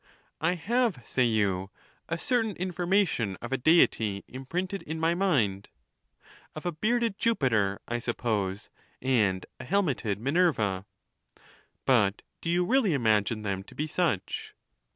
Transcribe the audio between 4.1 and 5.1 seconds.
imprinted in